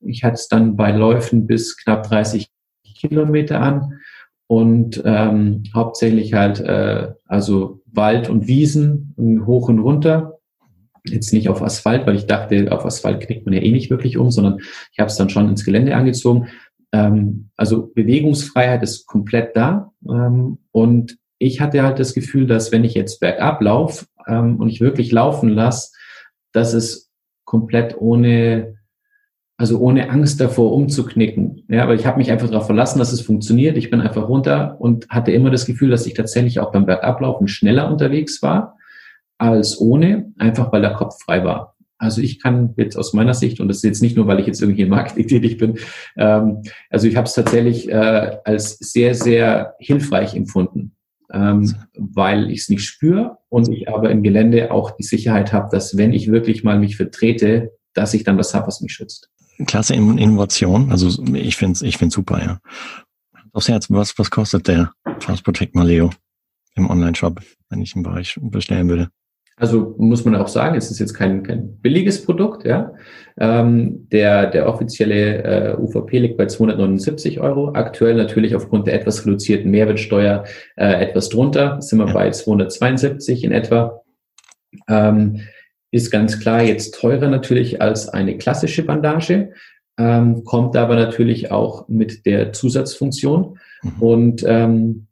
[0.00, 2.48] Ich hatte es dann bei Läufen bis knapp 30
[2.96, 3.98] Kilometer an
[4.46, 9.12] und ähm, hauptsächlich halt äh, also Wald und Wiesen
[9.44, 10.33] hoch und runter
[11.06, 14.16] jetzt nicht auf Asphalt, weil ich dachte, auf Asphalt knickt man ja eh nicht wirklich
[14.16, 14.60] um, sondern
[14.92, 16.48] ich habe es dann schon ins Gelände angezogen.
[16.92, 19.92] Ähm, also Bewegungsfreiheit ist komplett da.
[20.08, 24.68] Ähm, und ich hatte halt das Gefühl, dass wenn ich jetzt bergab laufe ähm, und
[24.68, 25.92] ich wirklich laufen lasse,
[26.52, 27.10] dass es
[27.44, 28.76] komplett ohne,
[29.58, 31.64] also ohne Angst davor umzuknicken.
[31.68, 33.76] Ja, aber ich habe mich einfach darauf verlassen, dass es funktioniert.
[33.76, 37.46] Ich bin einfach runter und hatte immer das Gefühl, dass ich tatsächlich auch beim Bergablaufen
[37.46, 38.78] schneller unterwegs war
[39.38, 41.74] als ohne, einfach weil der Kopf frei war.
[41.96, 44.46] Also ich kann jetzt aus meiner Sicht, und das ist jetzt nicht nur, weil ich
[44.46, 45.78] jetzt irgendwie im Marketing tätig bin,
[46.16, 50.96] ähm, also ich habe es tatsächlich äh, als sehr, sehr hilfreich empfunden,
[51.32, 55.68] ähm, weil ich es nicht spüre und ich aber im Gelände auch die Sicherheit habe,
[55.70, 59.30] dass wenn ich wirklich mal mich vertrete, dass ich dann was habe, was mich schützt.
[59.66, 62.58] Klasse Innovation, also ich finde es ich find's super, ja.
[63.52, 66.10] Aufs Herz, was, was kostet der Fast Protect Maleo
[66.74, 69.10] im Online-Shop, wenn ich einen Bereich bestellen würde?
[69.56, 72.64] Also muss man auch sagen, es ist jetzt kein, kein billiges Produkt.
[72.66, 72.92] Ja,
[73.38, 77.72] ähm, der der offizielle äh, UVP liegt bei 279 Euro.
[77.74, 80.44] Aktuell natürlich aufgrund der etwas reduzierten Mehrwertsteuer
[80.76, 81.80] äh, etwas drunter.
[81.80, 84.02] Sind wir bei 272 in etwa.
[84.88, 85.40] Ähm,
[85.94, 89.52] ist ganz klar jetzt teurer natürlich als eine klassische Bandage,
[89.96, 94.02] ähm, kommt aber natürlich auch mit der Zusatzfunktion mhm.
[94.02, 95.06] und ähm,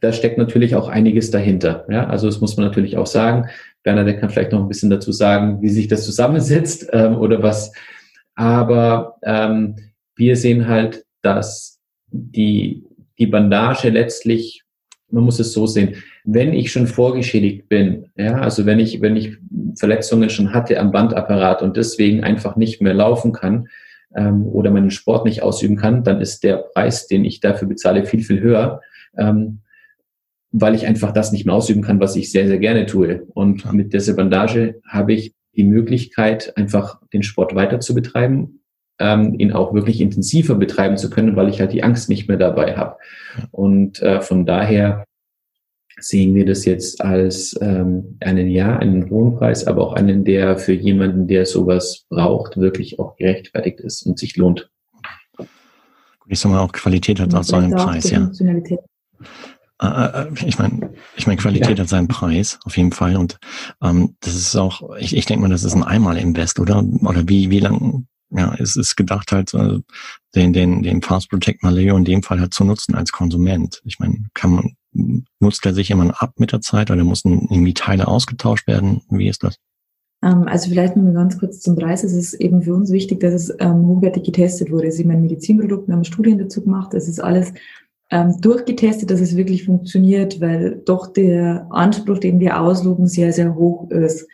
[0.00, 1.84] da steckt natürlich auch einiges dahinter.
[1.88, 3.48] Ja, also das muss man natürlich auch sagen.
[3.84, 7.72] Der kann vielleicht noch ein bisschen dazu sagen, wie sich das zusammensetzt ähm, oder was.
[8.34, 9.76] Aber ähm,
[10.16, 12.84] wir sehen halt, dass die,
[13.18, 14.62] die Bandage letztlich,
[15.10, 19.16] man muss es so sehen, wenn ich schon vorgeschädigt bin, ja, also wenn ich, wenn
[19.16, 19.38] ich
[19.78, 23.68] Verletzungen schon hatte am Bandapparat und deswegen einfach nicht mehr laufen kann
[24.14, 28.04] ähm, oder meinen Sport nicht ausüben kann, dann ist der Preis, den ich dafür bezahle,
[28.04, 28.80] viel, viel höher.
[29.16, 29.60] Ähm,
[30.52, 33.26] weil ich einfach das nicht mehr ausüben kann, was ich sehr, sehr gerne tue.
[33.34, 33.72] Und ja.
[33.72, 38.60] mit dieser Bandage habe ich die Möglichkeit, einfach den Sport weiter zu betreiben,
[38.98, 42.36] ähm, ihn auch wirklich intensiver betreiben zu können, weil ich halt die Angst nicht mehr
[42.36, 42.96] dabei habe.
[43.36, 43.44] Ja.
[43.50, 45.04] Und äh, von daher
[45.98, 50.58] sehen wir das jetzt als ähm, einen ja, einen hohen Preis, aber auch einen, der
[50.58, 54.70] für jemanden, der sowas braucht, wirklich auch gerechtfertigt ist und sich lohnt.
[56.26, 58.30] Ich sag mal, auch Qualität hat auch so einen Preis, ja.
[59.80, 61.82] Äh, äh, ich meine, ich meine, Qualität ja.
[61.82, 63.16] hat seinen Preis, auf jeden Fall.
[63.16, 63.38] Und
[63.82, 66.84] ähm, das ist auch, ich, ich denke mal, das ist ein Einmal-Invest, oder?
[67.02, 69.78] Oder wie, wie lang, ja, es ist gedacht halt, äh,
[70.34, 73.80] den, den, den Fast Protect Maleo in dem Fall halt zu nutzen als Konsument.
[73.84, 77.74] Ich meine, kann man, nutzt er sich immer ab mit der Zeit oder mussten irgendwie
[77.74, 79.02] Teile ausgetauscht werden?
[79.08, 79.56] Wie ist das?
[80.22, 82.04] Ähm, also vielleicht mal ganz kurz zum Preis.
[82.04, 84.88] Es ist eben für uns wichtig, dass es ähm, hochwertig getestet wurde.
[84.88, 86.92] Es ist immer ein Medizinprodukt, wir haben Studien dazu gemacht.
[86.92, 87.54] Es ist alles
[88.10, 93.54] ähm, durchgetestet, dass es wirklich funktioniert, weil doch der Anspruch, den wir ausloben, sehr, sehr
[93.54, 94.26] hoch ist.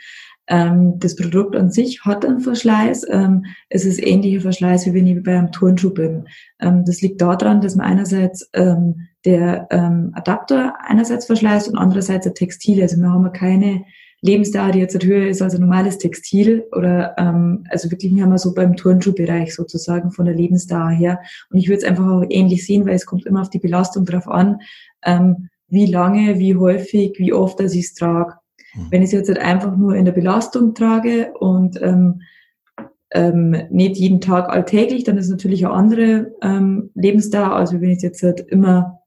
[0.49, 3.07] Ähm, das Produkt an sich hat einen Verschleiß.
[3.11, 6.29] Ähm, es ist ähnlicher Verschleiß, wie wenn ich bei einem Turnschuh bin.
[6.61, 12.25] Ähm, das liegt daran, dass man einerseits ähm, der ähm, Adapter einerseits verschleißt und andererseits
[12.25, 12.81] der Textil.
[12.81, 13.85] Also wir haben keine
[14.23, 18.31] Lebensdauer, die jetzt höher ist als ein normales Textil oder ähm, also wirklich, wir haben
[18.31, 21.21] wir so beim Turnschuhbereich sozusagen von der Lebensdauer her.
[21.51, 24.05] Und ich würde es einfach auch ähnlich sehen, weil es kommt immer auf die Belastung
[24.05, 24.61] drauf an,
[25.05, 28.35] ähm, wie lange, wie häufig, wie oft dass ich es trage.
[28.75, 28.87] Mhm.
[28.91, 32.23] Wenn ich es jetzt halt einfach nur in der Belastung trage und ähm,
[33.13, 37.91] ähm, nicht jeden Tag alltäglich, dann ist es natürlich eine andere ähm, Lebensdauer, als wenn
[37.91, 39.01] ich es jetzt halt immer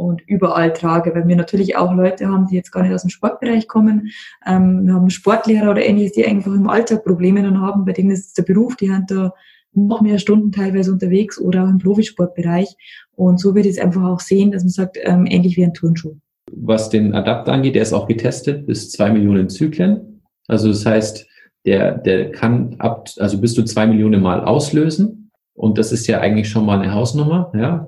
[0.00, 3.10] und überall trage, weil wir natürlich auch Leute haben, die jetzt gar nicht aus dem
[3.10, 4.08] Sportbereich kommen.
[4.46, 8.10] Ähm, wir haben Sportlehrer oder ähnliches, die einfach im Alltag Probleme dann haben, bei denen
[8.10, 9.34] ist es der Beruf, die haben da
[9.74, 12.74] noch mehr Stunden teilweise unterwegs oder auch im Profisportbereich.
[13.14, 16.16] Und so wird es einfach auch sehen, dass man sagt, ähm, ähnlich wie ein Turnschuh.
[16.50, 20.22] Was den Adapter angeht, der ist auch getestet bis zwei Millionen Zyklen.
[20.48, 21.26] Also das heißt,
[21.66, 25.30] der, der kann ab, also bis zu zwei Millionen Mal auslösen.
[25.54, 27.52] Und das ist ja eigentlich schon mal eine Hausnummer.
[27.54, 27.86] Ja,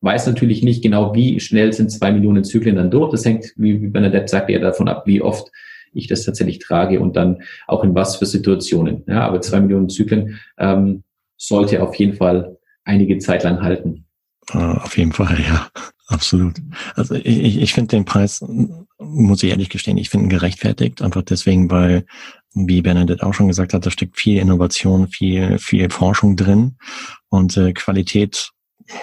[0.00, 3.10] weiß natürlich nicht genau, wie schnell sind zwei Millionen Zyklen dann durch.
[3.10, 5.50] Das hängt, wie, Bernadette sagte, ja davon ab, wie oft
[5.92, 9.04] ich das tatsächlich trage und dann auch in was für Situationen.
[9.06, 11.02] Ja, aber zwei Millionen Zyklen ähm,
[11.36, 14.04] sollte auf jeden Fall einige Zeit lang halten.
[14.50, 15.68] Auf jeden Fall, ja,
[16.06, 16.54] absolut.
[16.94, 18.42] Also ich, ich finde den Preis,
[18.98, 22.06] muss ich ehrlich gestehen, ich finde ihn gerechtfertigt, einfach deswegen, weil,
[22.54, 26.76] wie Bernadette auch schon gesagt hat, da steckt viel Innovation, viel, viel Forschung drin
[27.28, 28.52] und äh, Qualität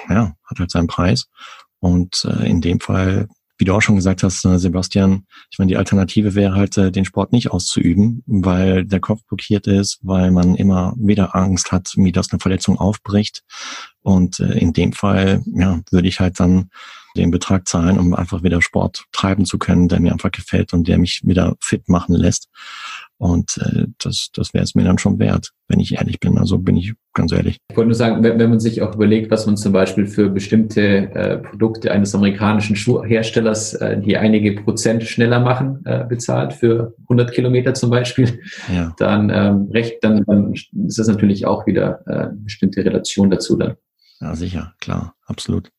[0.09, 1.27] ja, hat halt seinen Preis.
[1.79, 5.69] Und äh, in dem Fall, wie du auch schon gesagt hast, äh, Sebastian, ich meine,
[5.69, 10.31] die Alternative wäre halt, äh, den Sport nicht auszuüben, weil der Kopf blockiert ist, weil
[10.31, 13.43] man immer wieder Angst hat, wie das eine Verletzung aufbricht.
[14.01, 16.69] Und äh, in dem Fall, ja, würde ich halt dann
[17.15, 20.87] den Betrag zahlen, um einfach wieder Sport treiben zu können, der mir einfach gefällt und
[20.87, 22.49] der mich wieder fit machen lässt.
[23.17, 26.37] Und äh, das, das wäre es mir dann schon wert, wenn ich ehrlich bin.
[26.37, 27.57] Also bin ich ganz ehrlich.
[27.69, 30.29] Ich wollte nur sagen, wenn, wenn man sich auch überlegt, was man zum Beispiel für
[30.29, 36.93] bestimmte äh, Produkte eines amerikanischen Schuhherstellers, äh, die einige Prozent schneller machen, äh, bezahlt für
[37.03, 38.41] 100 Kilometer zum Beispiel,
[38.73, 38.93] ja.
[38.97, 43.55] dann ähm, recht, dann, dann ist das natürlich auch wieder äh, eine bestimmte Relation dazu
[43.55, 43.75] dann.
[44.19, 45.71] Ja, sicher, klar, absolut.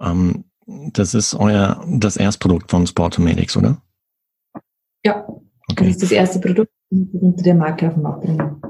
[0.00, 0.44] Ähm,
[0.92, 3.82] das ist euer das Erstprodukt von Sportomedics, oder?
[5.04, 5.26] Ja,
[5.78, 5.86] Okay.
[5.86, 8.62] Das ist das erste Produkt, das wir unter der Marke auf den Markt bringen.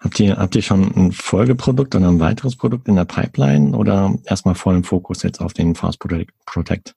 [0.00, 4.14] Habt ihr, habt ihr schon ein Folgeprodukt oder ein weiteres Produkt in der Pipeline oder
[4.24, 6.94] erstmal vollen Fokus jetzt auf den Fast Protect?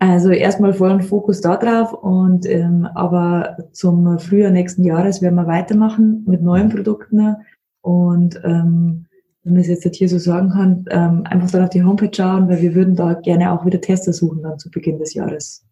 [0.00, 5.46] Also erstmal vollen Fokus da drauf und ähm, aber zum Frühjahr nächsten Jahres werden wir
[5.46, 7.36] weitermachen mit neuen Produkten
[7.80, 9.06] und ähm,
[9.44, 12.48] wenn man es jetzt hier so sagen kann, ähm, einfach dann auf die Homepage schauen,
[12.48, 15.64] weil wir würden da gerne auch wieder Tester suchen dann zu Beginn des Jahres.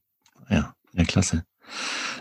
[0.48, 1.42] Ja, ja, klasse.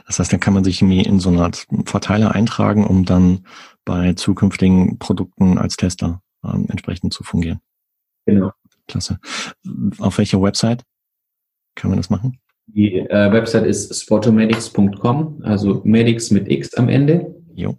[0.05, 3.45] Das heißt, dann kann man sich in so eine Art Verteiler eintragen, um dann
[3.85, 7.59] bei zukünftigen Produkten als Tester ähm, entsprechend zu fungieren.
[8.25, 8.51] Genau.
[8.87, 9.19] Klasse.
[9.99, 10.83] Auf welcher Website
[11.75, 12.39] kann man das machen?
[12.67, 17.35] Die äh, Website ist sportomedics.com, also Medics mit X am Ende.
[17.53, 17.77] Jo.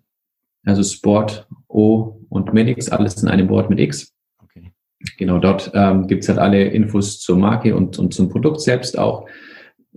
[0.64, 4.12] Also Sport, O und Medics, alles in einem Wort mit X.
[4.42, 4.72] Okay.
[5.16, 9.28] Genau, dort ähm, gibt halt alle Infos zur Marke und, und zum Produkt selbst auch.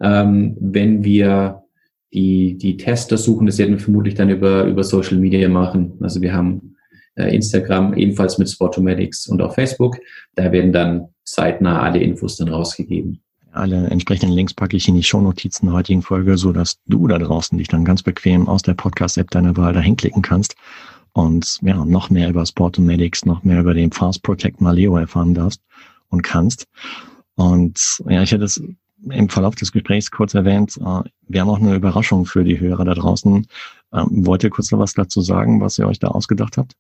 [0.02, 1.64] Ähm, wenn wir
[2.14, 5.94] die, die Tester suchen, das werden wir vermutlich dann über, über Social Media machen.
[6.02, 6.76] Also wir haben
[7.16, 9.98] äh, Instagram ebenfalls mit Sportomatics und auch Facebook.
[10.36, 13.20] Da werden dann zeitnah alle Infos dann rausgegeben.
[13.52, 17.18] Alle entsprechenden Links packe ich in die Shownotizen der heutigen Folge, so dass du da
[17.18, 20.56] draußen dich dann ganz bequem aus der Podcast-App deiner Wahl dahin klicken kannst
[21.14, 25.62] und ja, noch mehr über Sportomatics, noch mehr über den Fast Protect Maleo erfahren darfst
[26.10, 26.68] und kannst.
[27.36, 28.62] Und ja, ich hätte es
[29.10, 32.86] im Verlauf des Gesprächs kurz erwähnt, äh, wir haben auch eine Überraschung für die Hörer
[32.86, 33.48] da draußen.
[33.94, 36.74] Ähm, wollt ihr kurz noch was dazu sagen, was ihr euch da ausgedacht habt?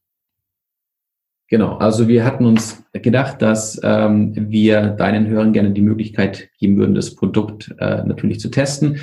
[1.49, 6.77] Genau, also wir hatten uns gedacht, dass ähm, wir deinen Hörern gerne die Möglichkeit geben
[6.77, 8.99] würden, das Produkt äh, natürlich zu testen.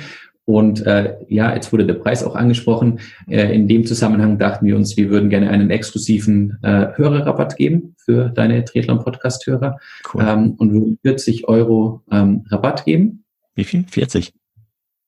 [0.47, 3.01] Und äh, ja, jetzt wurde der Preis auch angesprochen.
[3.27, 7.95] Äh, in dem Zusammenhang dachten wir uns, wir würden gerne einen exklusiven äh, Hörerrabatt geben
[7.97, 9.77] für deine Triathlon-Podcast-Hörer
[10.13, 10.23] cool.
[10.25, 13.25] ähm, und würden 40 Euro ähm, Rabatt geben.
[13.55, 13.83] Wie viel?
[13.89, 14.31] 40?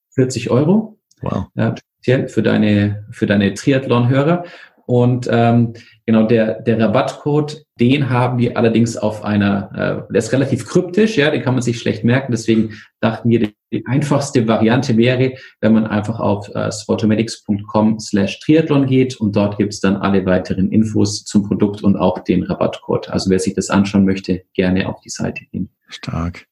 [0.10, 1.00] 40 Euro.
[1.22, 1.46] Wow.
[1.56, 4.44] Äh, speziell für deine, für deine Triathlon-Hörer.
[4.88, 5.72] Und ähm,
[6.10, 11.18] genau der, der Rabattcode, den haben wir allerdings auf einer, äh, der ist relativ kryptisch,
[11.18, 12.32] ja, den kann man sich schlecht merken.
[12.32, 18.88] Deswegen dachten wir, die einfachste Variante wäre, wenn man einfach auf äh, sportomedics.com slash Triathlon
[18.88, 23.12] geht und dort gibt's dann alle weiteren Infos zum Produkt und auch den Rabattcode.
[23.12, 25.70] Also wer sich das anschauen möchte, gerne auf die Seite gehen.
[25.90, 26.48] Stark.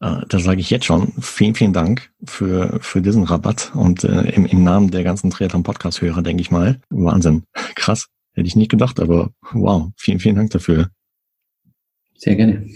[0.00, 4.32] Äh, da sage ich jetzt schon vielen, vielen Dank für, für diesen Rabatt und äh,
[4.32, 6.78] im, im Namen der ganzen Triathlon-Podcast-Hörer, denke ich mal.
[6.90, 7.44] Wahnsinn.
[7.74, 8.08] Krass.
[8.36, 10.90] Hätte ich nicht gedacht, aber wow, vielen, vielen Dank dafür.
[12.14, 12.66] Sehr gerne.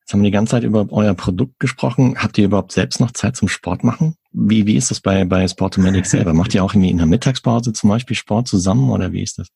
[0.00, 2.16] Jetzt haben wir die ganze Zeit über euer Produkt gesprochen.
[2.18, 4.16] Habt ihr überhaupt selbst noch Zeit zum Sport machen?
[4.32, 6.34] Wie, wie ist das bei, bei Sportomedics selber?
[6.34, 9.48] Macht ihr auch irgendwie in der Mittagspause zum Beispiel Sport zusammen oder wie ist das?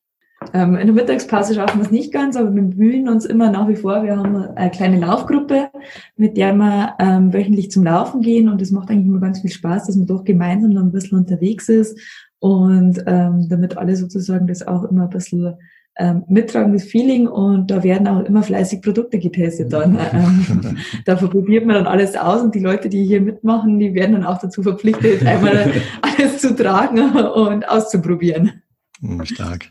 [0.52, 3.68] Ähm, in der Mittagspause schaffen wir es nicht ganz, aber wir bemühen uns immer nach
[3.68, 4.05] wie vor.
[4.05, 5.70] Wir haben eine kleine Laufgruppe,
[6.16, 9.50] mit der wir ähm, wöchentlich zum Laufen gehen und es macht eigentlich immer ganz viel
[9.50, 11.98] Spaß, dass man doch gemeinsam dann ein bisschen unterwegs ist
[12.42, 15.55] und ähm, damit alle sozusagen das auch immer ein bisschen
[15.96, 19.96] ähm, mittragendes Feeling und da werden auch immer fleißig Produkte getestet dann.
[20.12, 24.12] Ähm, da probiert man dann alles aus und die Leute, die hier mitmachen, die werden
[24.12, 25.70] dann auch dazu verpflichtet, einmal
[26.02, 28.62] alles zu tragen und auszuprobieren.
[29.00, 29.70] Hm, stark.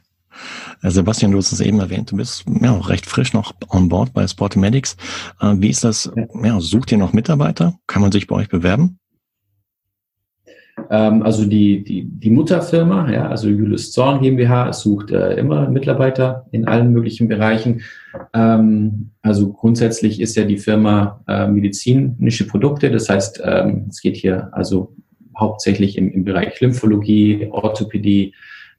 [0.81, 4.13] Äh, Sebastian, du hast es eben erwähnt, du bist ja recht frisch noch on board
[4.13, 4.95] bei Sportomedics.
[5.41, 6.09] Äh, wie ist das?
[6.41, 7.77] Ja, sucht ihr noch Mitarbeiter?
[7.87, 8.97] Kann man sich bei euch bewerben?
[10.89, 16.47] Ähm, also die, die, die Mutterfirma, ja, also Julius Zorn GmbH, sucht äh, immer Mitarbeiter
[16.51, 17.81] in allen möglichen Bereichen.
[18.33, 24.17] Ähm, also grundsätzlich ist ja die Firma äh, medizinische Produkte, das heißt, ähm, es geht
[24.17, 24.95] hier also
[25.37, 28.33] hauptsächlich im, im Bereich Lymphologie, Orthopädie,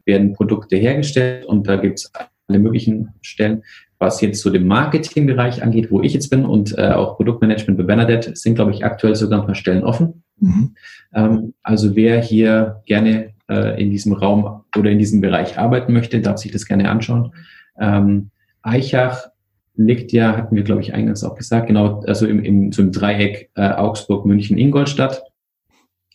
[0.04, 2.12] werden Produkte hergestellt und da gibt es
[2.48, 3.62] alle möglichen Stellen.
[3.98, 7.84] Was jetzt so den Marketingbereich angeht, wo ich jetzt bin und äh, auch Produktmanagement bei
[7.84, 10.24] Bernadette, sind, glaube ich, aktuell sogar ein paar Stellen offen.
[10.42, 10.74] Mhm.
[11.14, 16.20] Ähm, also wer hier gerne äh, in diesem Raum oder in diesem Bereich arbeiten möchte,
[16.20, 17.32] darf sich das gerne anschauen.
[17.78, 18.30] Ähm,
[18.62, 19.28] Eichach
[19.76, 22.92] liegt ja, hatten wir, glaube ich, eingangs auch gesagt, genau, also im, im, so im
[22.92, 25.22] Dreieck äh, Augsburg, München, Ingolstadt.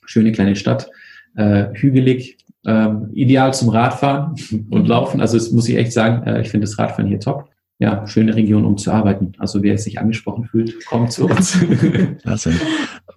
[0.05, 0.89] Schöne kleine Stadt,
[1.35, 4.35] äh, hügelig, ähm, ideal zum Radfahren
[4.69, 4.87] und mhm.
[4.87, 5.21] Laufen.
[5.21, 7.49] Also das muss ich echt sagen, äh, ich finde das Radfahren hier top.
[7.79, 9.33] Ja, schöne Region, um zu arbeiten.
[9.37, 11.59] Also wer sich angesprochen fühlt, kommt zu uns.
[12.21, 12.53] Klasse.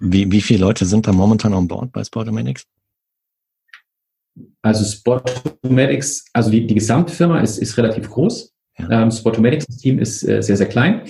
[0.01, 2.66] Wie, wie viele Leute sind da momentan on board bei Sportomedics?
[4.62, 8.53] Also Sportomedics, also die, die Gesamtfirma ist, ist relativ groß.
[8.79, 9.03] Ja.
[9.03, 11.03] Ähm, Sportomedics Team ist äh, sehr, sehr klein.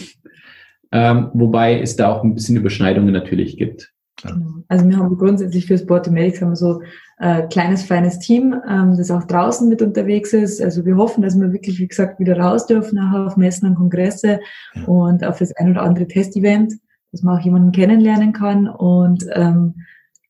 [0.92, 3.92] Ähm, wobei es da auch ein bisschen Überschneidungen natürlich gibt.
[4.22, 4.62] Genau.
[4.68, 6.82] Also wir haben grundsätzlich für Sportomedics haben wir so
[7.18, 10.60] äh, kleines, feines Team, ähm, das auch draußen mit unterwegs ist.
[10.60, 13.76] Also wir hoffen, dass wir wirklich, wie gesagt, wieder raus dürfen, nachher auf Messen und
[13.76, 14.40] Kongresse
[14.74, 14.84] ja.
[14.84, 16.74] und auf das ein oder andere Testevent,
[17.12, 18.68] dass man auch jemanden kennenlernen kann.
[18.68, 19.74] Und ähm,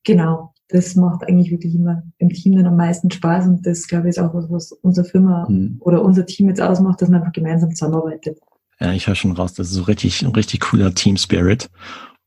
[0.03, 3.45] genau, das macht eigentlich wirklich immer im Team dann am meisten Spaß.
[3.47, 5.77] Und das, glaube ich, ist auch was, was unsere Firma mhm.
[5.79, 8.39] oder unser Team jetzt ausmacht, dass man einfach gemeinsam zusammenarbeitet.
[8.79, 11.69] Ja, ich höre schon raus, das ist so richtig, ein richtig cooler Team Spirit.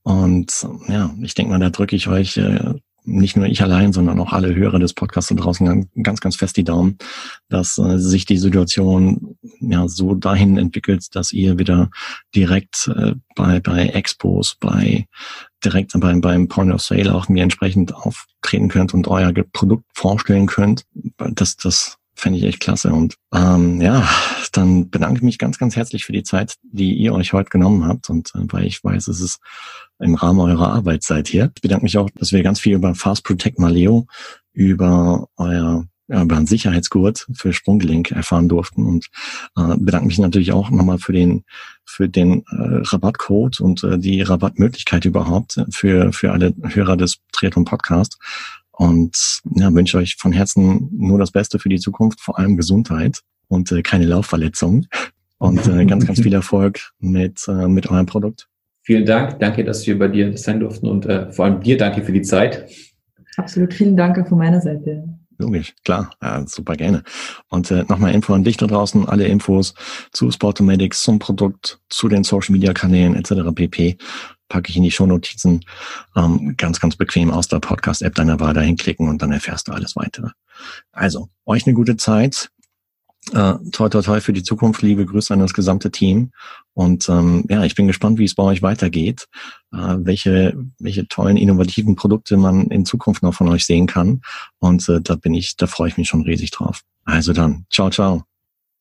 [0.04, 4.18] Und ja, ich denke mal, da drücke ich euch äh, nicht nur ich allein, sondern
[4.20, 6.98] auch alle Hörer des Podcasts da draußen ganz, ganz fest die Daumen,
[7.48, 11.90] dass äh, sich die Situation ja so dahin entwickelt, dass ihr wieder
[12.34, 15.06] direkt äh, bei, bei Expos, bei
[15.64, 20.46] direkt beim, beim Point of Sale auch mir entsprechend auftreten könnt und euer Produkt vorstellen
[20.46, 20.84] könnt.
[21.18, 22.92] Das, das fände ich echt klasse.
[22.92, 24.08] Und ähm, ja,
[24.52, 27.86] dann bedanke ich mich ganz, ganz herzlich für die Zeit, die ihr euch heute genommen
[27.86, 28.10] habt.
[28.10, 29.38] Und äh, weil ich weiß, es ist
[29.98, 31.50] im Rahmen eurer Arbeit seid hier.
[31.54, 34.06] Ich bedanke mich auch, dass wir ganz viel über Fast Protect Maleo,
[34.52, 39.06] über euer ja, über einen Sicherheitsgurt für Sprunggelenk erfahren durften und
[39.56, 41.44] äh, bedanke mich natürlich auch nochmal für den
[41.86, 47.64] für den äh, Rabattcode und äh, die Rabattmöglichkeit überhaupt für für alle Hörer des Triathlon
[47.64, 48.18] Podcast
[48.76, 53.20] und ja, wünsche euch von Herzen nur das Beste für die Zukunft, vor allem Gesundheit
[53.48, 54.88] und äh, keine Laufverletzungen
[55.38, 58.48] und äh, ganz, ganz viel Erfolg mit, äh, mit eurem Produkt.
[58.82, 59.38] Vielen Dank.
[59.38, 62.22] Danke, dass wir bei dir sein durften und äh, vor allem dir danke für die
[62.22, 62.68] Zeit.
[63.36, 63.72] Absolut.
[63.72, 65.04] Vielen Dank von meiner Seite.
[65.38, 67.02] Logisch, klar, ja, super gerne.
[67.48, 69.74] Und äh, nochmal Info an dich da draußen, alle Infos
[70.12, 73.52] zu Sportomedics, zum Produkt, zu den Social Media Kanälen etc.
[73.52, 73.96] pp
[74.48, 75.64] packe ich in die Shownotizen
[76.16, 79.72] ähm, ganz, ganz bequem aus der Podcast-App deiner Wahl dahin klicken und dann erfährst du
[79.72, 80.28] alles weitere.
[80.92, 82.50] Also, euch eine gute Zeit.
[83.32, 84.82] Äh, toi, toi, toi für die Zukunft.
[84.82, 86.30] Liebe Grüße an das gesamte Team.
[86.74, 89.26] Und ähm, ja, ich bin gespannt, wie es bei euch weitergeht,
[89.72, 94.20] äh, welche, welche tollen, innovativen Produkte man in Zukunft noch von euch sehen kann.
[94.58, 96.82] Und äh, da bin ich, da freue ich mich schon riesig drauf.
[97.04, 98.24] Also dann, ciao, ciao.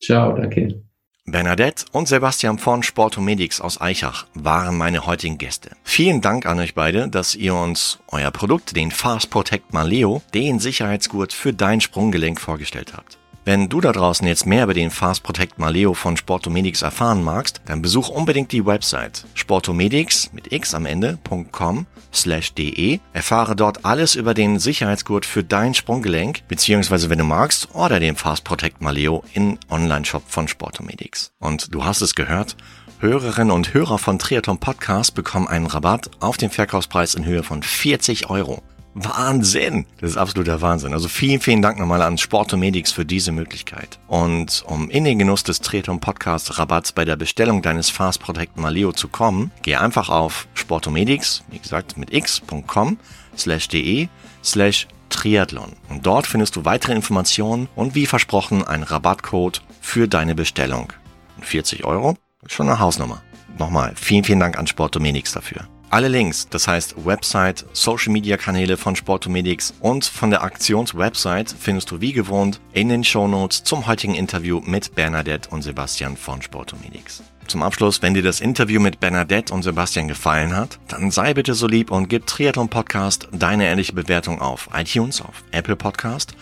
[0.01, 0.83] Ciao, danke.
[1.25, 5.71] Bernadette und Sebastian von Sportomedics aus Eichach waren meine heutigen Gäste.
[5.83, 10.59] Vielen Dank an euch beide, dass ihr uns euer Produkt, den Fast Protect Maleo, den
[10.59, 13.17] Sicherheitsgurt für dein Sprunggelenk vorgestellt habt.
[13.45, 17.59] Wenn du da draußen jetzt mehr über den Fast Protect Maleo von Sportomedics erfahren magst,
[17.65, 23.01] dann besuch unbedingt die Website sportomedics mit x am Ende.com slash de.
[23.11, 28.15] Erfahre dort alles über den Sicherheitsgurt für dein Sprunggelenk, beziehungsweise wenn du magst, order den
[28.15, 31.33] Fast Protect Maleo in Online-Shop von Sportomedics.
[31.39, 32.55] Und du hast es gehört,
[32.99, 37.61] Hörerinnen und Hörer von Triathlon Podcast bekommen einen Rabatt auf den Verkaufspreis in Höhe von
[37.61, 38.63] 40 Euro.
[38.93, 39.85] Wahnsinn!
[39.99, 40.93] Das ist absoluter Wahnsinn.
[40.93, 43.99] Also vielen, vielen Dank nochmal an Sportomedics für diese Möglichkeit.
[44.07, 48.57] Und um in den Genuss des Triathlon Podcast Rabatts bei der Bestellung deines Fast Protect
[48.57, 52.97] Maleo zu kommen, geh einfach auf Sportomedics, wie gesagt, mit x.com
[53.37, 54.07] slash de
[54.43, 55.73] slash Triathlon.
[55.89, 60.93] Und dort findest du weitere Informationen und wie versprochen einen Rabattcode für deine Bestellung.
[61.41, 62.15] 40 Euro
[62.47, 63.21] Schon eine Hausnummer.
[63.57, 65.67] Nochmal, vielen, vielen Dank an Sportomedics dafür.
[65.93, 71.91] Alle Links, das heißt Website, Social Media Kanäle von Sportomedics und von der Aktionswebsite findest
[71.91, 76.41] du wie gewohnt in den Show Notes zum heutigen Interview mit Bernadette und Sebastian von
[76.41, 77.21] Sportomedics.
[77.45, 81.53] Zum Abschluss, wenn dir das Interview mit Bernadette und Sebastian gefallen hat, dann sei bitte
[81.53, 86.33] so lieb und gib Triathlon Podcast deine ehrliche Bewertung auf iTunes, auf Apple Podcast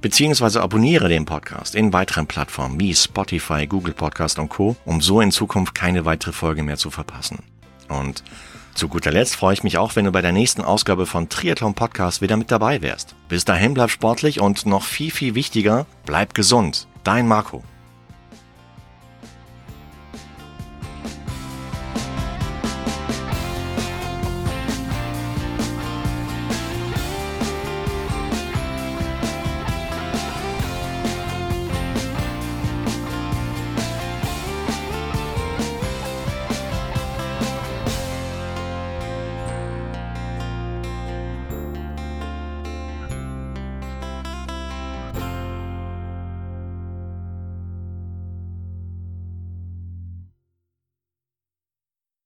[0.00, 5.20] beziehungsweise abonniere den Podcast in weiteren Plattformen wie Spotify, Google Podcast und Co., um so
[5.20, 7.40] in Zukunft keine weitere Folge mehr zu verpassen.
[7.88, 8.22] Und
[8.74, 11.74] zu guter Letzt freue ich mich auch, wenn du bei der nächsten Ausgabe von Triathlon
[11.74, 13.14] Podcast wieder mit dabei wärst.
[13.28, 16.86] Bis dahin bleib sportlich und noch viel, viel wichtiger, bleib gesund.
[17.04, 17.62] Dein Marco.